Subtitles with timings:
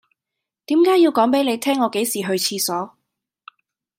[0.65, 2.97] 點解要講俾你聽我幾時去廁所